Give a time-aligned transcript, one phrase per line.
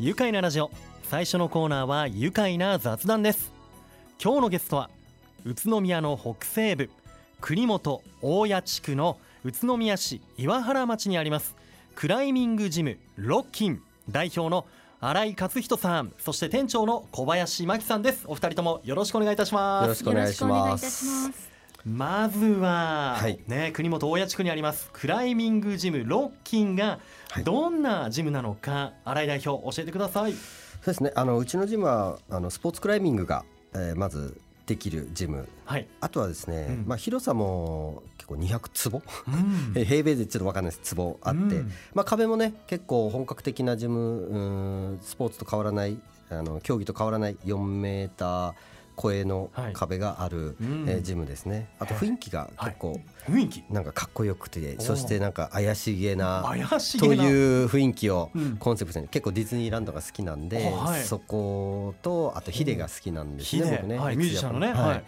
[0.00, 0.70] 愉快なラジオ。
[1.10, 3.50] 最初のコーナーは愉快な雑談です。
[4.22, 4.90] 今日のゲストは
[5.44, 6.88] 宇都宮の北西部
[7.40, 11.56] 国本大谷地区の宇都宮市岩原町にあります
[11.96, 14.66] クライミングジムロッキン代表の
[15.00, 18.22] 新井勝人さんそして店長の小林真希さんです。
[18.28, 19.82] お二人ともよろしくお願いいたします。
[19.82, 21.47] よろしくお願いします。
[21.88, 23.40] まずは、はい。
[23.46, 26.98] ね、国本大谷地区にありますクライミングジムロッキンが
[27.30, 27.44] はい。
[27.44, 30.32] どんなジムなのか、新井代表教えてください。
[30.32, 30.38] そ
[30.82, 31.12] うですね。
[31.14, 33.44] あのうちのジムはあのスポーツクライミングが、
[33.74, 35.48] えーまずできるジム。
[35.64, 35.88] はい。
[36.00, 36.84] あとはですね、うん。
[36.86, 39.02] まあ、広さも結構200坪。
[39.26, 39.72] うん。
[39.80, 41.72] え平米でちょっと分かんないです坪あって、うん。
[41.94, 44.38] まあ、壁もね結構本格的なジムう
[44.94, 45.98] んスポーツと変わらない
[46.30, 48.54] あの競技と変わらない4メーター
[49.00, 49.72] 超えのはい。
[49.72, 50.84] 壁がある、うん。
[50.88, 51.68] えージムですね。
[51.78, 53.64] あと雰囲気が結構雰囲気。
[53.70, 57.06] なんかかっこよくて、おそしてなんか怪しげな怪しと。
[57.06, 58.56] いう雰囲気をうん。
[58.56, 61.02] コンセプトに結構ディズニーランドが好きなんで、はい。
[61.02, 64.72] そことあとヒデが好きなんですね、僕ね、ミュージシャンのね。
[64.72, 64.74] はい。
[64.88, 65.04] はい。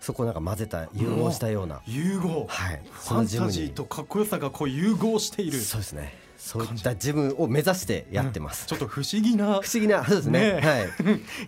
[0.00, 2.46] そこをなんか混ぜた融合したような、融合。
[2.48, 5.58] はい、ファンタジーとかっこよさがこう融合している。
[5.58, 10.52] そうですねそういったジムを目指してやってます、ちょっと不思議な不思議なそうですね。
[10.52, 10.60] ね。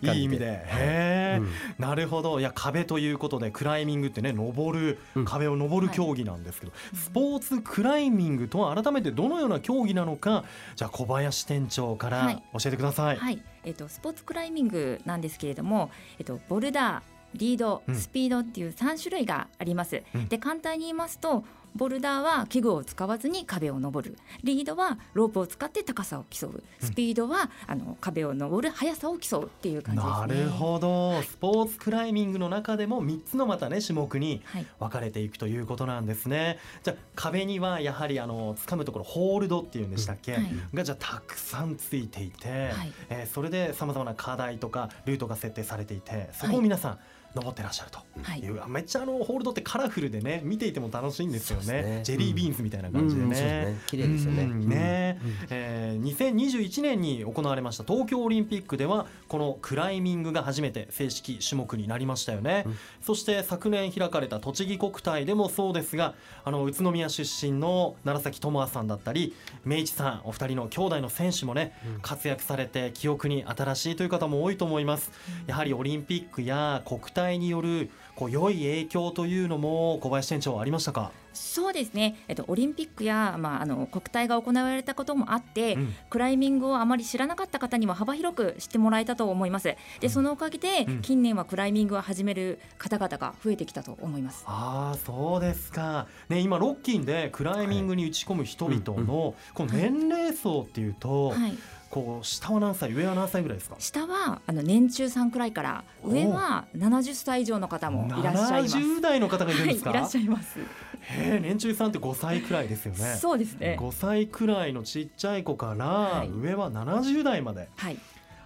[0.02, 0.18] はい。
[0.18, 0.46] いい意味で。
[0.46, 1.50] へえ、うん。
[1.78, 2.40] なるほど。
[2.40, 5.24] いや壁ということでクライミングってね登る、うん。
[5.24, 12.42] 壁を登る競技なんですけど、スポーツクライミングとは改めてどのような競技なのかじゃあ小林店長からはい。
[12.58, 13.16] 教えてください。
[13.16, 20.02] はい、えっとスポーツクライミングなんですけれども、えっとボルダー、リードうん、スピードっていう3種類があります。
[20.14, 20.28] うん。
[20.28, 21.44] で簡単に言いますと。
[21.74, 24.18] ボルダーは器具を使わずに壁を登る。
[24.42, 26.62] リードはロープを使って高さを競う。
[26.80, 30.44] スピードは、あの壁を登る速さを競うっていう感じですね。
[30.44, 36.58] なるほど、スポーツクライミングの中でも3つのまたね種目にはい、分かれていくということなんですね。
[36.82, 40.52] じゃあ壁にはやはりあの掴むところホールドっていうんでしたっけ、はい。
[40.74, 42.92] がじゃあたくさんついていて、はい。
[43.08, 46.98] えーそれでさまざまな課題とかルートが設定されていてそこを皆さん
[47.34, 48.40] 登ってらっしゃるとはい。
[48.40, 52.00] いう、めっちゃあのホールドってカラフルでね見ていても楽しいんですよねそうですね。
[52.04, 53.28] ジェリービーンズみたいな感じでね。
[53.28, 53.80] ね。
[53.86, 54.42] 綺麗ですよね。
[54.42, 54.68] うん。
[54.68, 55.32] ねうん。
[55.50, 62.78] えー2021年に行われました東京オリンピックではこのクライミングが初めて正式種目になりましたよね、うん。
[63.02, 69.34] そして昨年開かれた栃木国体でもそうですがあの宇都宮出身の楢崎智亜さんだったり
[69.64, 72.00] 明一さんお二人の兄弟の選手もね、うん。
[72.00, 75.10] 活躍されて記憶に新しいという方も多いと思います。
[75.46, 85.94] やはりオリンピックや国体によるこう良い影響というのも小林店長ありましたか、そうですね、えっと、オリンピックや、まあ、あの国体が行われたこともあって、うん。
[86.08, 89.74] クライミングをあまり知らなかった方には幅広く知ってもらえたと思います。
[90.00, 91.02] でそのおかげで、うん。
[91.02, 94.44] 近年はクライミングを始める方々が増えてきたと思います。
[94.46, 101.56] ああそうですか、ね、今ロッキンでクライミングに打ち込む人々のこの年齢層っていうと、はい、
[101.90, 103.76] こう下は何歳上は何歳ぐらいですか？
[103.78, 108.76] 下はあの年中さんくらいから上は70歳以上の方もいらっしゃいます。
[108.76, 110.58] 70代の方がいるんですか、はい、いらっしゃいます
[111.00, 113.16] へえ年中さんって5歳くらいですよね。
[113.20, 113.76] そうですね。
[113.80, 116.28] 5歳くらいのちっちゃい子からはい。
[116.28, 117.68] 上は70代まで。
[117.76, 117.98] はい。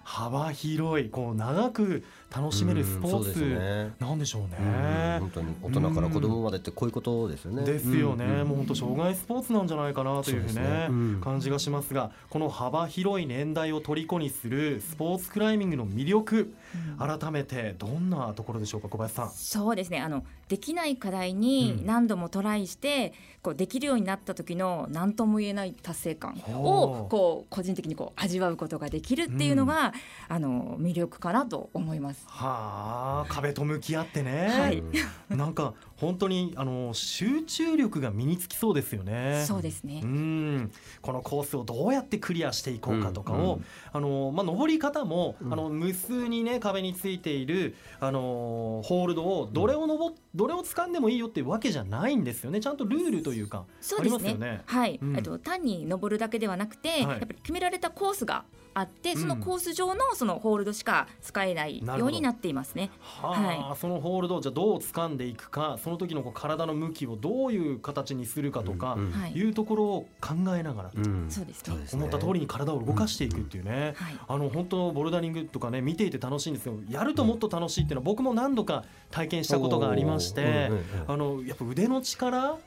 [0.05, 2.05] 幅広いこう長く
[2.37, 3.93] 楽しめるスポーうんそうですツね。
[4.01, 4.57] なんでしょうね。
[4.59, 7.65] うん本当に大人から子供までってこういうことですよね。
[7.65, 8.49] ですよね、うん。
[8.49, 10.87] もう本当障害スポーツなんじゃないかなというそうねね。
[10.91, 11.21] うん。
[11.23, 16.55] 感じがしますがこの幅広い年代を虜にするスポーツクライミングの魅力
[16.99, 19.31] 改めてどんなところでしょうか小林さん。
[19.31, 20.01] そうですね。
[20.01, 21.87] あのできない課題うにん。
[21.87, 23.13] 何度もトライして、
[23.43, 29.93] こうできるようになった時の何とも言えない達成感をこう個人的にこう味わうことができるっていうのが、
[30.29, 32.24] あの魅力かなと思います。
[32.27, 34.83] はあ壁と向き合ってね、はい。
[35.29, 35.75] なんか
[36.05, 39.45] 本当にあの集中力が身につきそうですよね。
[39.47, 40.01] そうですね。
[40.03, 40.07] う。
[40.07, 40.73] ん。
[41.03, 43.65] このコースをどうやってクリアしていこうかとかを、うんうん。
[43.93, 45.53] あのまあ、登り方も、うん。
[45.53, 52.61] あの無数にね壁についているあのホールドをどれを登っどれを掴んでもいいよっていうわけじゃないんですよね。
[52.61, 54.17] ちゃんとルールというかそうですね。
[54.17, 54.63] ありますよね。
[54.67, 55.17] はい、うん。
[55.17, 57.01] えっと単に登るだけではなくて、はい。
[57.01, 58.45] やっぱり決められたコースが
[58.75, 59.21] あって、うん。
[59.21, 62.91] そのコース上のそのホールドしか使えないようになっていますね。
[63.01, 68.97] はあ、そのホールドをじゃあどう掴んでいくかその時のこう体の向きをどういう形にするかとか、
[69.35, 69.39] い。
[69.39, 71.27] いうところを考えながら、うん。
[71.31, 71.77] そうですね。
[71.93, 74.19] 思った通りに体を動かしていくっていうね、はい。
[74.27, 80.71] あの本当ボルダリングとかね見ていて楽しいんですよやるともっと楽しいっていうのは僕も何度か体験したことがありまして、
[81.07, 82.59] あのやっぱ腕の力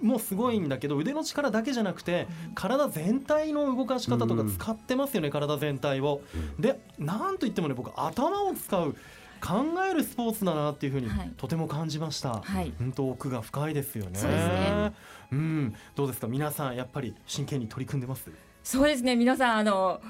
[0.00, 6.20] もすごいんだけど腕の力だけじゃなくて体全体の動かし方とか使ってますよね、体全体を。
[6.58, 8.94] でなんといってもね僕頭を使う
[9.40, 12.40] 考えるスポーツだなっていうふうにはいとても感じました。
[12.42, 14.22] はい本当奥が深いですよね。
[14.22, 14.92] ね
[15.32, 16.26] うん、どうですか？
[16.26, 18.30] 皆さんやっぱり真剣に取り組んでます？
[18.62, 20.00] そうですね皆さんあの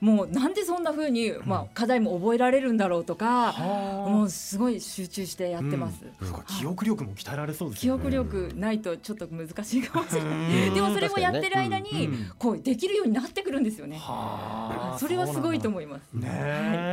[0.00, 4.08] もうなんでそんな風に、まあ、課題も覚えられるんだろうとか、はあ。
[4.08, 6.04] もうすごい集中してやってます。
[6.22, 8.02] そうか記憶力も鍛えられそうですよね。
[8.02, 10.68] 記憶力ないとちょっと難しいかもしれない。
[10.68, 10.74] うん。
[10.74, 12.32] でもそれもやってる間うにん。
[12.38, 13.98] こうできるようになってくるんですよね。
[13.98, 16.02] はあそれはすごいとう思います。
[16.14, 16.22] なん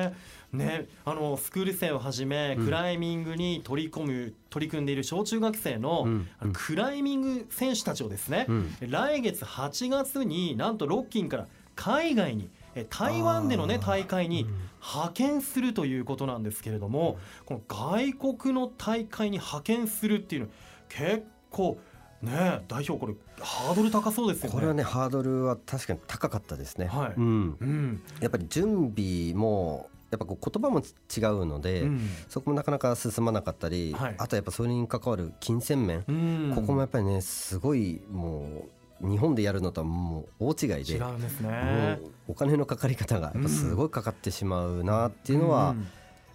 [0.10, 0.12] だ。
[0.54, 6.07] ねあのスクール生をはじめクライミングに取り込む取り組んでいる小中学生の,、
[6.54, 8.75] クライミング選手たちをですね、うん。
[8.80, 14.45] 来月8月になんとロッキンから海外にえ台湾でのね大会に
[14.81, 20.48] 派遣するということなんですけれども、この外国の大会に派遣するっていうの
[20.89, 21.77] 結構
[22.22, 24.56] ね代表これハードル高そうですよね。
[24.56, 27.13] これはねハードルは確かに高かったですね、はい。
[27.16, 28.04] うん、うん。
[28.19, 32.10] やっぱり準備もやっぱこう言葉も違うので、うん。
[32.30, 34.16] そこもなかなか進まなかったり、はい。
[34.18, 36.51] あとやっぱそれに関わる金銭面、うん。
[36.56, 38.69] ここもやっぱりねすごいもう
[39.01, 42.00] 日本でやるのとはもう大違いで違うんですね。
[42.27, 45.88] お金のかかり方がやっぱすごいかかってしまうなっていうのは、うん。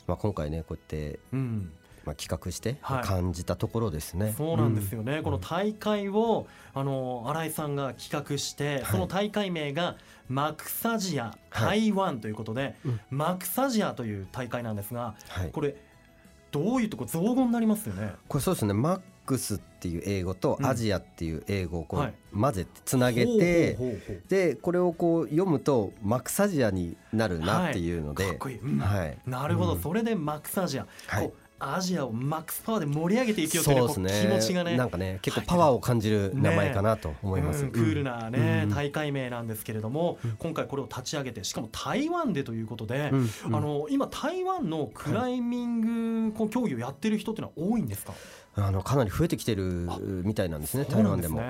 [0.07, 1.73] まあ、今回ねこうやって、うん。
[2.05, 3.05] まあ、企画してはい。
[3.05, 4.35] 感じたところですね。
[4.37, 5.23] そうなんですよね、ん。
[5.23, 9.97] この大会をあの新井さんが企画して、その大会名が
[10.29, 13.01] マクサジア台湾ということで、うん。
[13.11, 15.77] マクサジアという大会なんですがはい、これ
[16.51, 18.13] どういうとこ造語になりますよね。
[18.29, 18.75] これそうですね。
[18.75, 19.01] マッ
[19.31, 20.67] クスっていう英語とうん。
[20.67, 23.77] アジアっていう英語をこはいう混ぜてつなげて、
[24.29, 28.79] でこれをこう読むとマクサジアになるなっていうので、うかっこいい、うん。
[28.79, 29.19] はい。
[29.27, 29.81] なるほど、うん。
[29.81, 31.33] それでマクサジア、はい。
[31.61, 34.77] アジアをマックスパワーで盛り上げていくよという,、そうね、気持ちがね。
[34.77, 37.71] なんかね結構パワーを感じる名前かなと思います、うん。
[37.71, 43.31] クールなね、うん大会名なんですけれども、今回これを立ち上げてしかも台湾でということで、うん。
[43.47, 43.57] うん。
[43.57, 48.15] あの今台湾のクライミング競技をやってる人っていうのは多いんですか、
[48.57, 49.89] あのかなり増えてきてる
[50.25, 51.41] みたいなんですね台湾でも。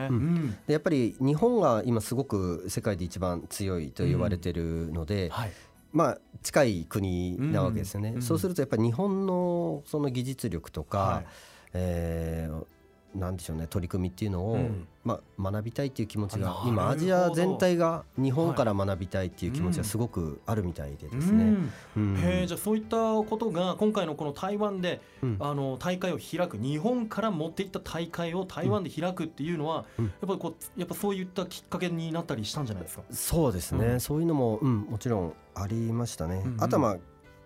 [0.67, 5.52] でやっぱり日本が今すごく世界で一番強いと言われてるので、はい。
[5.93, 8.23] まあ近い国なわけですよね、うんうん。
[8.23, 11.26] そうするとやっぱり日本のその技術力とか、はい。
[11.75, 12.67] えー
[13.14, 14.86] なんでしょうね取り組みっていうのを、うん。
[15.02, 21.44] まあ、学びたいっていう気持ちが今アジア全体が日本から学びたいっていう気持ちがすごくあるみたいでですね。
[21.44, 21.70] うん。
[21.96, 22.16] うん。
[22.18, 25.36] へえじゃあそういったことが今回のこの台湾で、うん。
[25.40, 30.04] あの大会を開く日本から持っていった大会を台湾で開くっていうのは、うん。
[30.04, 33.04] やっぱりこうやっぱそういったきっかけになったりしたんじゃないですか？
[33.10, 34.00] そうですね、うん。
[34.00, 36.42] そういうのも、うん、もちろんありましたね。
[36.44, 36.62] うんうん。
[36.62, 36.98] あとはまあ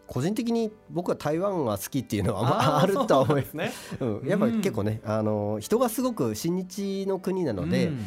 [0.06, 3.99] 個人的に僕は台湾が好きっていうのはまあーあるとは思いそうなんですね。
[4.01, 8.05] うん、やっぱり結構ね、あの人がすごく親日の国なので、うん。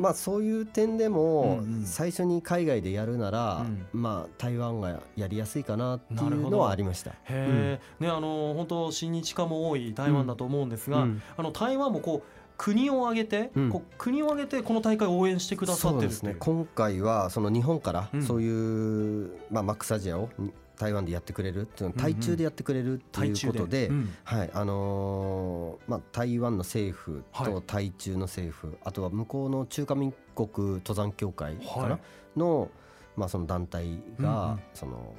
[0.00, 1.84] まあそういう点でもうんうん。
[1.84, 3.86] 最初に海外でやるなら、うん。
[3.92, 7.10] まあ台湾がやりやすいかなっていうのはありました。
[7.10, 11.22] へえ、ねあの本当親日家も多い台湾だと思うんですが、うん。
[11.36, 13.82] あの台湾もこう国を挙げて、うん。
[13.98, 16.12] 国を挙げてこの大会を応援してくださってるっていう。
[16.12, 16.36] そうですね。
[16.38, 18.22] 今回はその日本からうん。
[18.22, 20.28] そういう、まあ、マックスアジアを
[20.78, 24.14] 台湾でやってくれるっていうの台中でやってくれるっていうことで、うん。
[24.24, 27.52] はいあのーまあ、台湾の政府はい。
[27.52, 32.38] と台中の政府、あとは向こうの中華民国登山協会かな、はい。
[32.38, 32.70] の,、
[33.16, 35.14] まあその団体が、その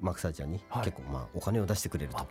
[0.00, 0.84] マックスアジアにはい。
[0.84, 2.26] 結構まあお金を出してくれると、あ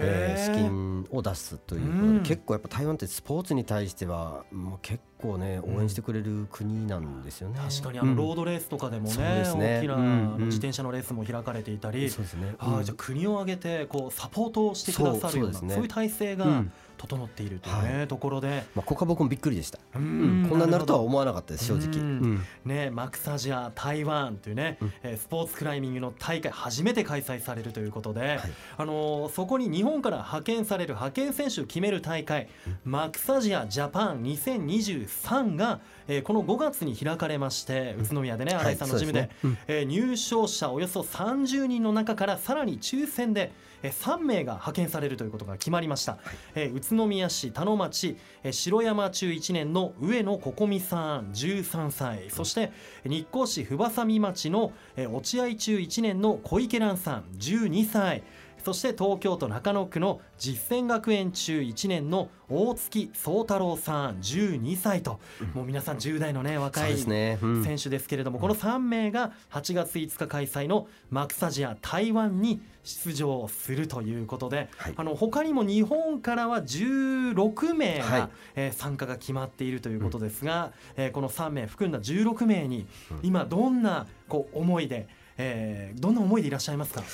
[0.00, 2.22] えー資金を出すということで、うん。
[2.22, 7.58] 結構やっぱ台湾ってスポーツに対してはもう結構ね応援してくれる国なんですよね。
[7.58, 8.16] 確かにあのうん。
[8.16, 9.96] ロードレースとかでもね,、大きな
[10.38, 12.54] 自転車のレースも開かれていたり、そうですね。
[12.58, 12.84] はいうん。
[12.84, 19.78] じゃあ国を挙げてこうサポートをしてくださるようなそういう体制がうん整っているというね、はところで、まあここは僕もびっくりでした。
[19.94, 20.46] ううん。
[20.48, 22.00] こんなになるとは思わなかったです正直。
[22.00, 22.20] うん。
[22.20, 22.42] うん。
[22.64, 24.92] ね、マクサジア台湾というね、うん。
[25.02, 28.40] えースポーツクライミングの大会初めて開催されるということで、はい。
[28.78, 32.48] あのーそこに日本から派遣される派遣選手を決める大会、
[32.84, 39.58] マクサジアジャパン2023が、えーこの5月に開かれまして宇都宮でね新井さんのジムで,、はいですね。
[39.68, 46.18] えー入賞者およそ30人の中からさらに抽選で、えー3名が派遣されるということが決まりました、
[46.54, 52.30] えー宇都宮市田野町、えー城山中1年の上野心美さん13歳。
[52.30, 52.72] そして
[53.04, 58.22] 日光市不波佐見町の、えー落合中1年の小池蘭さん12歳
[58.66, 65.20] そして東京都中野区の実践学園中1年の大月宗太郎さん12歳と、
[65.54, 67.38] もう皆さん10代のね若い選
[67.80, 74.94] 手ですけれども、この3名が8月5日開催のマクサジア台湾に出場するということで、はい。
[74.96, 78.28] あの他にも日本からは16名が、はい。
[78.56, 82.88] えー参加が決まっているということですが、えーこの3名含んだ16名に
[83.22, 85.06] 今どんなこう思いで、
[85.38, 87.04] えーどんな思いでいらっしゃいますか、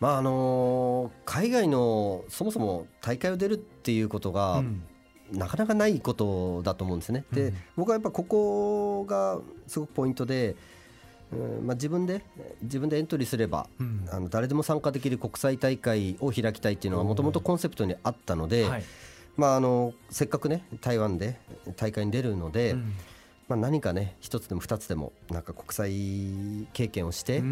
[0.00, 4.82] まああのー海外のそもそも大会を出るっていうことが、うん。
[5.32, 7.24] なかなかないことだと思うんですね。
[7.32, 7.56] で、うん。
[7.76, 9.38] 僕はやっぱここが
[9.68, 10.56] すごくポイントで
[11.32, 12.24] うんまあ、自分で
[12.62, 14.08] 自分でエントリーすれば、うん。
[14.10, 18.82] あの誰でも参加できる国際大会を開きたいっていうのがもともとコンセプトにあったので、はい。
[19.36, 21.38] まあ、あのせっかくね台湾で
[21.76, 22.92] 大会に出るので、うん
[23.50, 27.44] まあ、何かね一つでも二つでもなんか国際経験をして、うん。
[27.44, 27.48] う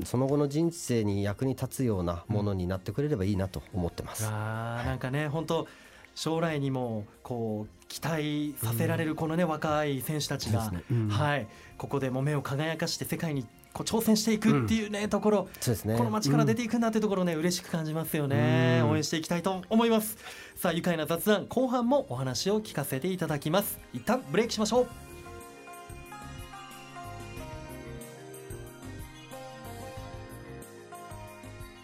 [0.00, 4.26] んその後の人生に役に立つようなものになってくれればいいなと思ってます。
[4.26, 5.66] あーなんかね本当
[6.14, 10.70] 将来にもこう期待させられるこのね、若い選手たちが、
[11.08, 11.46] はい
[11.78, 15.96] ここでも目を輝かして世界にこう挑戦していくっていうね、ところそうですね。
[15.96, 18.90] この街から出ていくんだってところね、嬉しく感じますよね、うん。
[18.90, 20.18] 応援していきたいと思います。
[20.56, 23.78] さあ愉快な雑談後半もお話を聞かせていただきます。
[23.94, 25.07] 一旦ブレイクしましょう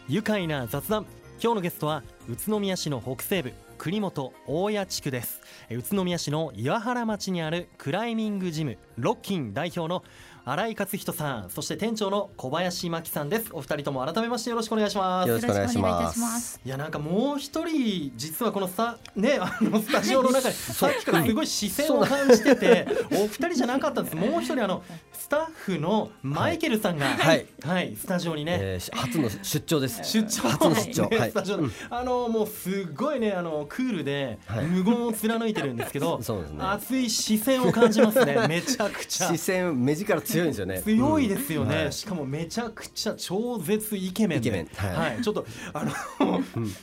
[0.06, 1.06] 愉快な雑談。
[1.42, 5.40] 今日のゲストは宇都宮市の北西部国本大谷地区です。
[5.70, 10.04] 宇都宮市の岩原町にあるクライミングジムロッキン代表の
[10.47, 13.47] 新井勝人さんそして店長の小林真希さんです。
[13.53, 15.29] お二人とも改めましてよろしくお願いします。
[15.29, 16.61] よろしくお願いします。
[16.63, 24.17] いやなんかもう一人実はこのスタねあのスタジオの中に さっきからすごい視線を感じててお二人じゃなかったんです。
[24.17, 24.83] もう一人あの
[25.15, 27.47] スタッフのマイケルさんがはい。
[27.65, 27.97] はい。
[27.97, 30.05] スタジオにね、えーし初の出張です。
[30.05, 30.49] 出張。
[30.51, 31.09] 初の出張。
[31.09, 31.31] ねはい。
[31.31, 31.57] スタジオ。
[31.57, 34.67] であのもうすごいねあのクールではい。
[34.67, 36.59] 無言を貫いてるんですけど、 そうですね。
[36.61, 38.47] 熱い視線を感じますね。
[38.47, 39.29] めちゃくちゃ。
[39.29, 40.83] 視線目力強いんですよね。
[40.83, 41.83] 強いですよね、うん。
[41.85, 41.93] はい。
[41.93, 44.49] しかもめちゃくちゃ超絶イケメンで。
[44.49, 44.95] イケメン。
[44.95, 45.23] はい。
[45.23, 45.93] ちょっとあの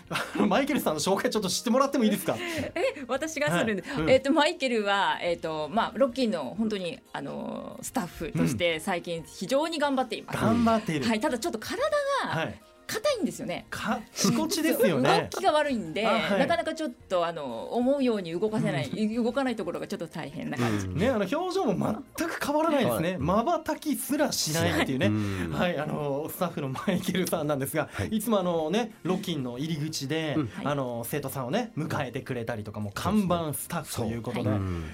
[0.10, 2.36] あのマイケルさんの紹介ちょっと知ってもらってもいいですか？
[2.39, 2.74] え
[3.08, 4.01] 私がするんで、はい。
[4.01, 4.10] うん。
[4.10, 10.39] えっ、とマイケルはえっ、とまあロッキンの本当にあのスタッフとして最近非常に頑張っています。
[10.39, 11.77] 頑張っている、はい、ただちょっと体
[12.24, 13.65] がはい、硬いんですよね。
[13.69, 16.39] かちこちですよ 動ねきが悪いんで、あはい。
[16.39, 20.88] なかなかちょっとあの思うように動かせない、動かないところがちょっと大変な感じ。
[20.89, 23.17] ねあの表情も全く変わらないですね。
[23.19, 25.07] まばたきすらしないっていうね。
[25.07, 25.51] うん。
[25.55, 28.07] はいあのスタッフのマイケルさんなんですが、はい。
[28.07, 30.50] い、つもあのねロッキンの入り口で、うん。
[30.63, 34.50] あの生徒さんをね迎えてくれたりとかもう看板スタッフということで、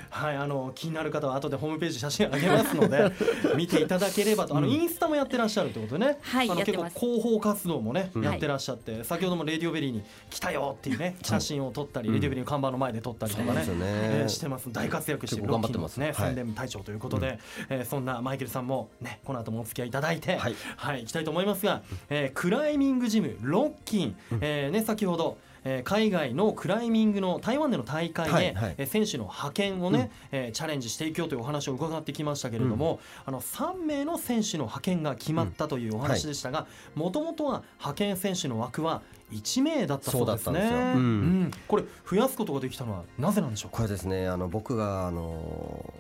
[0.10, 3.12] はい、あの気になる方は後でホームページ写真あげますので
[3.56, 4.56] 見ていただければと。
[4.56, 7.00] あのインスタもやってらっしゃるってことでね、はいあの結構やってます。
[7.00, 8.24] 広報活動もね、うん。
[8.24, 14.72] やってらっしゃって先ほどもレディオベリーに来たよっていうね写真を撮ったり、レディオベリーの看板の前で撮ったりとかねえーしてます。
[14.72, 16.00] 大活躍して頑張ってます。
[16.00, 16.36] ロッキンのね、はい。
[16.36, 17.39] 宣伝隊長ということで、
[17.70, 20.56] えーそんなマイケルさんもねこの後もお付き合いいただいてはい。
[20.75, 25.38] はい、行きたいと思いますが、えークライミングジム RocKY'N、えーね、先ほど、
[25.68, 28.76] えー海外のクライミングの台湾での大会で、はいはい。
[28.78, 41.52] えー選手の派遣をね、えーチャレンジしていくよというお話を伺ってきましたけれども、あの3名の選手の派遣が決まったというお話でしたがもともとは派遣選手の枠は1名だったそうですね。
[41.68, 43.78] これ増やすことができたのはなぜなんでしょうか？
[43.78, 45.94] これですねあの僕があの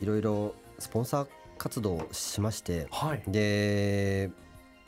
[0.00, 4.30] いろいろスポンサー活動をしましてはい、で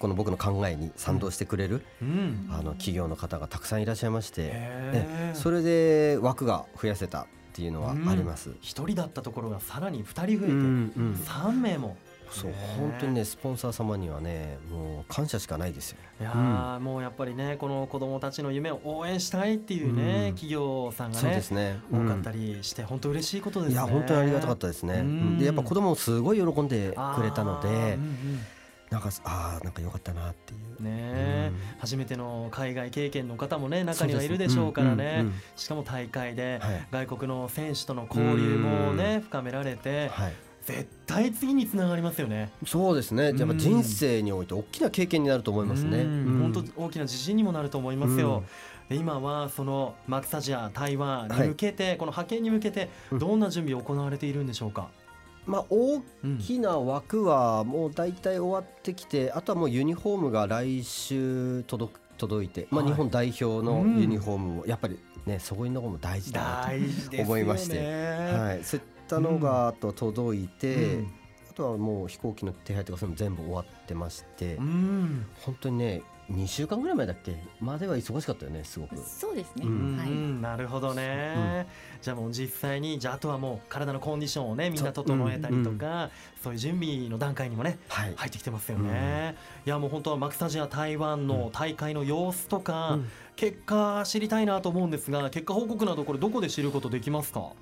[0.03, 2.49] この僕の考えに賛同してくれる、うん。
[2.51, 8.51] あの企業の方がたくさんいらっしゃいまして、ねそれで枠が増やせたっていうのはあります。
[8.61, 11.15] 一人だったところがさらに2人増えて、うんうん。
[11.25, 11.97] 3名も。
[12.33, 15.99] そう本当にねスポンサー様にはねもう感謝しかないですよ。
[16.21, 20.35] いやー、もうやっぱりねこの子どもたちの夢を応援したいっていうね、うん。
[20.35, 21.79] 企業さんがねそうですね。
[21.93, 23.75] 多かったりして本当嬉しいことですね。
[23.75, 24.95] いや本当にありがたかったですね。
[24.95, 25.39] うん。
[25.39, 28.41] でやっぱ子供もすごい喜んでくれたのでうんうん
[28.93, 30.83] なんかあーなんか良かったなっていう。
[30.83, 40.33] ねえうん初めての海外経験の方もね中にはいるでしょうからね、そうですうんうんしかも大会ではい外国の選手との交流もね深められてはい。
[40.65, 42.53] 絶対次につながりますよね。
[42.65, 43.33] そうですね。
[43.37, 46.05] やっぱ人生において大きな経験になると思いますね。
[46.05, 48.45] 本当大きな自信にもなると思いますよ。
[48.89, 54.89] で今はそのマクサジア台湾に向けて、この派遣に向けてうんどんな準備を行われているんでしょうか？
[55.47, 67.23] まあ大うんきな枠はもう大体終わってきて、あとはもうユニフォームが来週届く届いて、まあはい日本代表のうんユニフォームもやっぱりねそこにの方も大事だな大事ですよね。
[67.25, 68.39] 思いましてと。
[68.39, 68.65] はい。
[68.65, 71.13] そういったのがあと届いて、うん
[71.51, 77.37] あとはもう飛行機の手配とかそういうの全部終わってまして、うん本当にね2週間ぐらい前だっけ？
[77.61, 78.97] までは忙しかったよねすごく。
[78.97, 79.67] そうですね。
[79.67, 79.97] うん。
[79.99, 80.09] はい。
[80.09, 81.67] うんなるほどね、
[82.01, 86.11] じゃあもう実際にじゃああとはもう体のコンディションをねみんな整えたりとか
[86.43, 88.15] そう,、いう準備の段階にもねはい。
[88.17, 89.37] 入ってきてますよね、
[89.67, 93.09] いやもう本当はマクサジア台湾の大会の様子とか、うん。
[93.37, 97.53] 結果知りたいなと思うんですが結果報告などこれどこで知ることできますか？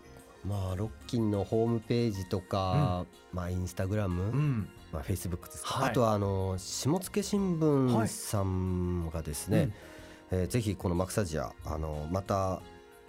[0.45, 5.91] まあロッキンのホームページとか、まあインスタグラム、うんまあフェイスブックですか、はい。
[5.91, 9.71] あとはあの下野新聞さんがですね、
[10.31, 12.61] えーぜひこのマクサジアあのまた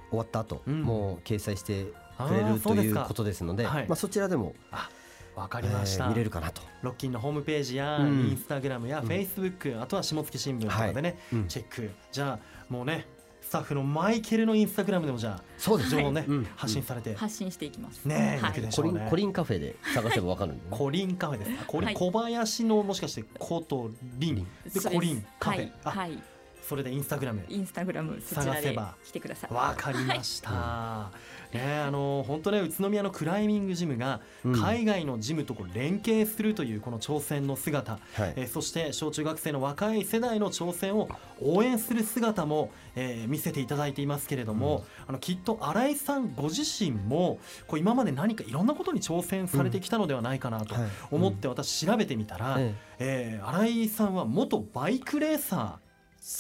[0.10, 0.82] 終わった後、うん。
[0.82, 1.86] もう掲載して
[2.18, 3.88] くれるということですので、はい。
[3.88, 4.90] まあそちらでもわ
[5.36, 6.62] わかりました、えー見れるかなと。
[6.82, 8.30] ロッキンのホームページやうん。
[8.30, 9.06] インスタグラムやうん。
[9.08, 11.48] フェイスブック、あとは下月新聞とかでね、うん。
[11.48, 11.92] チェック。
[12.12, 13.21] じゃあもうねス
[13.52, 16.48] タッフのマイケルのインスタグラムでもじゃあそう情報をね、うん。
[16.56, 18.06] 発信されて、発信していきます。
[18.06, 18.52] ねえ、はい。
[18.52, 20.68] いくでしコリンコリンカフェで探せばわかるんで、ね。
[20.72, 21.66] コリンカフェですか？
[21.66, 21.96] コリン、はい。
[21.96, 24.48] 小林のもしかしてコとリン。
[24.74, 26.24] でコリンカフェ、はい、あはい、
[26.72, 29.54] それでインスタグラムインスタグラムそちらで探せば来てください。
[29.54, 31.12] わかりました、
[31.52, 34.56] ねあの本当ね宇都宮のクライミングジムがうん。
[34.62, 38.34] 海外のジムとこう連携するというこの挑戦の姿、はい。
[38.38, 41.10] えーそして小中学生の若い世代の挑戦を
[41.42, 50.90] 応援する姿も、えー見せていただいていますけれども、あのきっと新井さんご自身もこう今まで何かいろんなことに挑戦されてきたのではないかなとはい。
[51.12, 53.42] 思って私調べてみたら、ええ。
[53.44, 55.81] ー新井さんは元バイクレーサ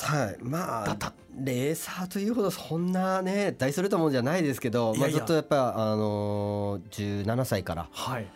[0.04, 8.28] はい、まあレーサーというほどそんなね大それたもんじゃないですけどまあ、ずっとやっぱあのー、17歳からー、はい、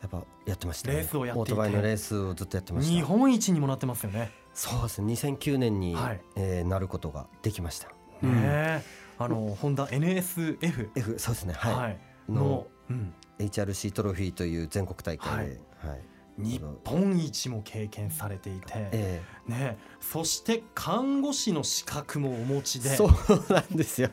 [0.00, 2.92] やっぱやってました、ね、レースをやってオートバイのレースをずっとやってました。
[2.92, 4.32] 日本一にもなってますよね。
[4.54, 5.12] そうですね。
[5.12, 6.20] 2009年に、はい。
[6.36, 7.92] えーなることができました、ね
[8.24, 8.82] え。
[9.18, 10.58] あのホンダ NSF、
[10.96, 11.54] F そうですね。
[11.54, 22.92] はい、はい、のの、うん、HRC トロフィーという全国大会で、はい日本一も経験されていて、えね、そして看護師の資格もお持ちで。
[22.92, 24.08] えそうなんですよ。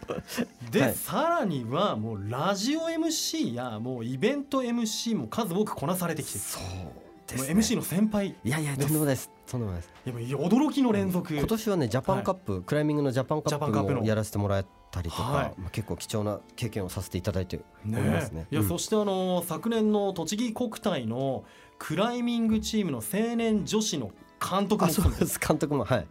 [0.71, 0.95] で、はい。
[0.95, 6.63] さらにはもうラジオ MC やもうイベント MC も数多くこなされてきてそう
[7.27, 8.29] です、ね、MC の先輩。
[8.29, 9.29] いいやいやとんでもないです。
[9.47, 9.93] とんでもないです。
[10.05, 15.53] やもう驚きの連続、今年はねジャパンカップ、クライミングのジャパンカップもやらせてもらったりとか、はい。
[15.57, 18.47] まあ、結構貴重な経験をさせていただいておりますね。
[18.51, 21.45] いや、うんそしてあの昨年の栃木国体の
[21.77, 25.39] クライミングチームの青年女子の監督あもそうです。
[25.39, 26.07] 監督もはい。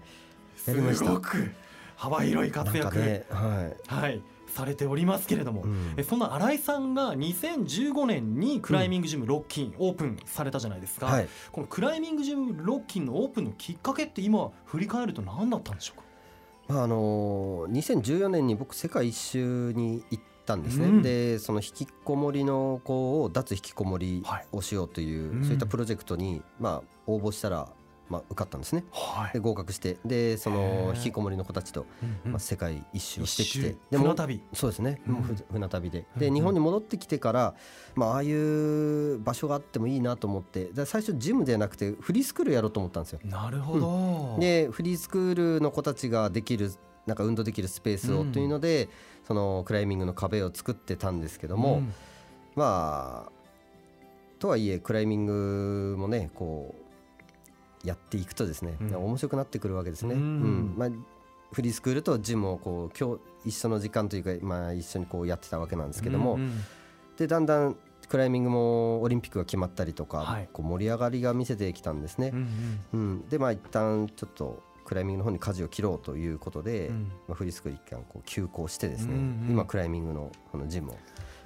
[0.67, 1.05] やりました。
[1.07, 1.53] すごく
[1.97, 5.95] 幅広い活躍、かねははい、されておりますけれども、い、うん。
[5.97, 11.29] えそんな新井さんが2015年にクライミングジムロッキンオープンされたじゃないですか、はい。
[11.53, 16.05] このクライミングジムロッキンのオープンのきっかけって今振り返ると何だったんでしょうか
[16.69, 21.03] まああのー2014年に僕世界一周に行ったんですね、うん。
[21.03, 24.47] でその引きこもりの子を脱引きこもりはい。
[24.53, 25.45] をしようという、うん。
[25.45, 27.69] そういったプロジェクトに、まあ、応募したら、
[28.11, 28.85] まあ、受かったんですね。
[28.93, 29.97] はで合格して。
[30.05, 30.97] でそへのー。
[30.97, 31.87] 引きこもりの子たちと、
[32.25, 33.77] うんまあ、世界一周をしてき一周。
[33.91, 34.43] ても船旅。
[34.53, 35.99] そうですね、もううんふ船旅で。
[35.99, 36.21] うんうん。
[36.21, 37.55] で日本に戻ってきてから、
[37.95, 40.67] まあ、ああいう場所があってもいいなと思って。
[40.67, 43.21] で最初ジムではなくてフリースクールやろうと思ったんですよ。
[43.25, 46.71] なるほど、でフリースクールの子たちができる
[47.07, 48.89] なんか運動できるスペースうんをというので、
[49.27, 51.93] そのクライミングの壁を作ってたんですけども、うん。
[52.55, 53.33] まあ
[54.39, 56.75] とはいえクライミングもねこ
[57.85, 58.95] うやっていくとですね、うん。
[58.95, 60.15] 面白くなってくるわけですね。
[60.15, 60.21] うん。
[60.21, 60.75] うん。
[60.77, 60.91] まあ
[61.53, 66.61] フリースクールとジムをこう今日一緒の時間というか、まあ、一緒にこうやってたわけなんですけども、うんうん
[67.17, 67.77] でだんだん
[68.09, 70.49] クライミングもオリンピックが決まったりとか、はい。
[70.53, 72.33] こう盛り上がりが見せてきたんですね。
[72.35, 72.49] うん。
[72.93, 73.29] うん。
[73.29, 77.13] でまあ一旦ちょっとクライミングの方に舵を切ろうということで、うん。
[77.29, 80.99] まあ、フリースクール一旦こう休校してですね、うんうん今クライミングのこのジムを、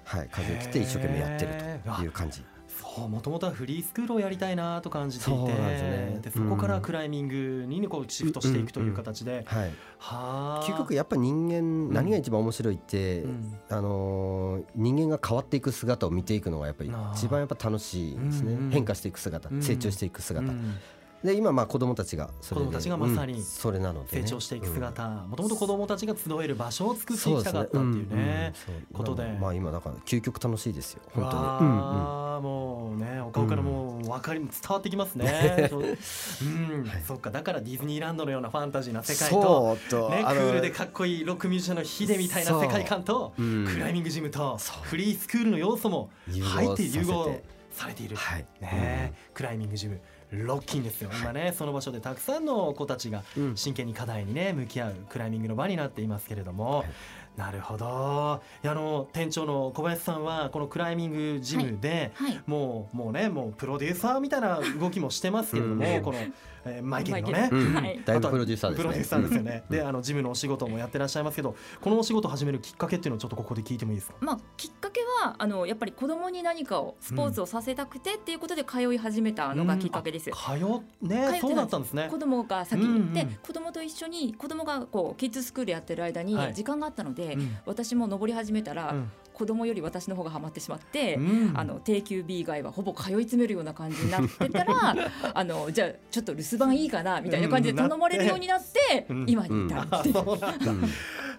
[0.05, 1.53] はい、舵を切って一生懸命やってる
[1.97, 2.43] という感じ。
[2.69, 6.21] そうもともとはフリースクールをやりたいなと感じていてそうなんですね。
[6.23, 10.65] でそこからクライミングにこうシフトしていくという形で、はい、はあ。
[10.65, 13.59] 究極やっぱ人間何が一番面白いって、うん。
[13.69, 20.77] あのー人間が変わっていく姿を見ていくのがやっぱり一番やっぱ楽しいんですね、うんうん変化していく姿、うん成長していく姿、うん
[21.25, 24.75] で今まあ子供たちがそれで子供たちがまさにうんそれなので、ね、成長していくうん。
[24.75, 28.53] 姿もともと子どもたちが集える場所を作っていきたかったっていうね。
[28.93, 29.25] ことで。
[29.25, 31.03] まあまあ今だから究極楽しいですよ。
[31.13, 31.43] 本当に。
[31.43, 35.67] うんうんわあもうねお顔からもう分かり伝わってきますね。
[35.69, 35.83] そう。
[35.83, 37.03] うん、はい。
[37.07, 37.31] そっか。
[37.31, 39.77] だからディズニーランドのようなファンタジーな世界と
[40.11, 43.43] ねクールでかっこいいロックミュージシャンのヒデみたいな世界観とう。
[43.43, 43.67] ん。
[43.67, 47.41] クライミングジムとフリースクールの要素も入って融合
[47.73, 48.17] されている。
[48.17, 48.47] はい。
[48.61, 49.15] ね。
[49.35, 51.11] クライミングジムロッキンですよ。
[51.21, 53.57] 今ねその場所でたくさんの子たちがうん。
[53.57, 56.89] 真剣に課題にね向き合うクライミングの場になっていますけれども、はい。
[57.37, 57.87] なるほど。
[57.87, 62.41] あの店長の小林さんはこのクライミングジムで、はい。
[62.47, 66.03] もうもうねもうプロデューサーみたいな動きもしてますけれども、うん。
[66.03, 66.19] この、
[66.69, 67.49] えーマイケルのね。
[67.51, 67.75] うん。
[67.75, 68.01] はい。
[68.05, 68.83] だいぶプロデューサーですね。
[68.83, 69.65] プロデューサーですよね。
[69.71, 74.17] で、あのジムのお仕事もやってらっしゃいますけど、このお仕事を始めるきっかけっていうのをちょっとここで聞いてもいいですか？
[74.21, 80.27] まあ、きっかけはあのやっぱり子供に何かをスポーツをさせたくてっていうことで通い始めたのがきっかけです。
[80.27, 82.09] 通っね、そうだったんですね。
[82.11, 82.19] 子。
[82.19, 83.35] 供が先に行って、うんうん。
[83.37, 86.55] 子供と一緒に子供がこうキッズスクールやってる間にはい。
[86.55, 87.57] 時間があったので、うん。
[87.67, 91.53] 私も登り始めたら、うん子供より私の方がハマってしまって、うん。
[91.55, 94.97] あの定休日以外はほぼ通い詰めるような感じになってたら
[95.35, 99.27] あのじゃあちょっと留守番いいかなみたいな感じで頼まれるようになって、うん。
[99.29, 100.15] 今に至るあっていう。
[100.19, 100.83] そうなん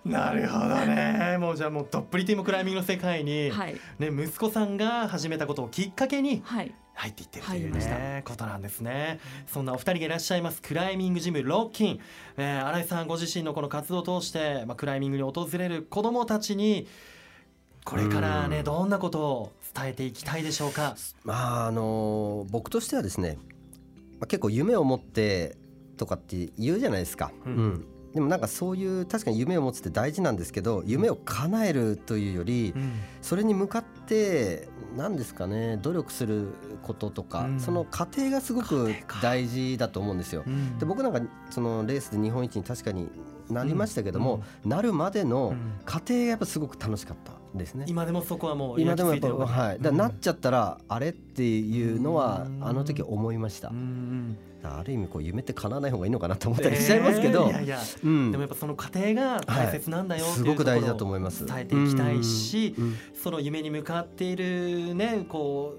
[0.06, 1.38] なるほどね。
[1.40, 3.76] もうじゃあもうどっぷりともクライミングの世界に、はい。
[4.00, 6.74] ね息子さんが始めたことをきっかけに、はい。
[7.00, 9.20] 入っていってるという入りましねことなんですね。
[9.48, 12.00] そんなお二人がいらっしゃいますクライミングジムロッキン、
[12.36, 16.88] えー、新井さんご自身のこの活動を通して、まあ、クライミングに訪れる子どもたちに
[17.86, 18.64] これからねうん。
[18.64, 20.96] どんなことを伝えていきたいでしょうか？
[21.24, 23.38] まああの僕としてはですね、
[24.20, 25.58] まあ、結構夢を持って
[25.98, 27.56] とかって言うじゃないですか、ううん。
[27.56, 32.94] んでもなんかそういう確かに夢を持つって大事なんですけど夢を叶えるというよりうん。
[33.22, 36.48] それに向かって何ですかね努力する
[36.82, 37.60] こととか、うん。
[37.60, 40.44] その過程がすご過く大事だと思うんですよ。
[40.48, 40.78] うん。
[40.80, 43.10] で僕なんかそのレースで日本一に確かに
[43.50, 45.80] なりましたけども、なるまでうのん。
[45.86, 47.86] 過程がやっぱすごく楽しかったですね。
[47.88, 53.72] 今でもそこはもう今でもやっぱ、はい、だなっちゃったらあれっていうのはうんあの時思いました。
[54.62, 57.80] ある意味こう夢って叶わない方がいいのかなと思ったりしちゃいますけど、えーいやいや。
[58.04, 58.32] うん。
[58.32, 61.46] でもやっぱその過程が大切なんだよ、はいすごく大事だと思います。
[61.46, 62.98] 伝えていきたいし、うん。
[63.16, 65.78] その夢に向かっているねこ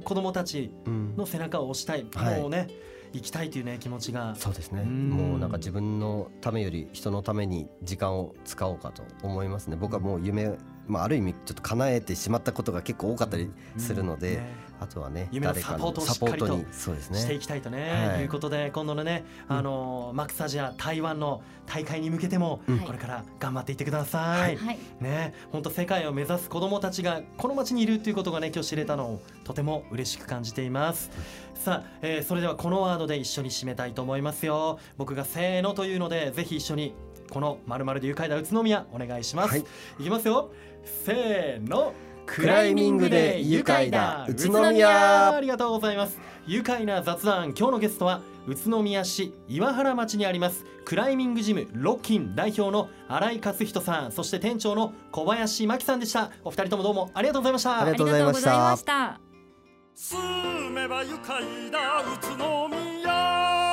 [0.00, 1.14] う子供たちうん。
[1.16, 2.40] の背中を押したい、はい。
[2.40, 2.68] もうね
[3.12, 4.34] 行きたいというね気持ちが。
[4.36, 4.80] そうですね。
[4.80, 5.10] うん。
[5.10, 9.76] もうなんか自分のためより人のために時間を使おうかと思いますね。
[9.76, 10.52] 僕はもう夢、
[10.86, 14.72] まあ、ある意味ちょっと叶えてしまったことが結構多かったりするので、ね。
[14.80, 17.18] あとはね夢の誰かサポートをのサポートしっかりにそうですね。
[17.20, 18.22] していきたいとね、はい。
[18.22, 19.56] い、うことで今度のね、うん。
[19.56, 22.78] あのマックスアジア台湾の大会に向けても、うん。
[22.80, 24.56] これから頑張っていってください。
[24.56, 24.78] はい。
[25.00, 31.10] ね、本当世界を目指す子どもたちがこの街にいるということがね今日知れたのをとても嬉しく感じています。
[31.54, 34.80] さあ、えーそれではこのワードで一緒に締めたいと思いますよ。
[34.96, 36.94] 僕がせーのというのでぜひ一緒に
[37.30, 39.50] このまるまるで愉快な宇都宮お願いします。
[39.50, 39.64] はい。
[40.00, 40.50] い、きますよ。
[40.84, 41.94] せーの。
[42.24, 45.34] クライミングで愉快だ宇都宮。
[45.34, 46.18] ありがとうございます。
[46.46, 56.30] 愉快な雑談今日のゲストは宇都宮市岩原町にありますクライミングジムロッキン代表の新井勝人さんそして店長の小林真希さんでした。
[56.44, 57.80] お二人ともどうもありがとうございました。
[57.80, 58.50] ありがとうございました。
[58.50, 59.20] ありがとうございました。
[59.94, 63.71] 住めば愉快だ宇都宮